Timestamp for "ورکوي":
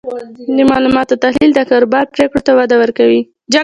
2.81-3.21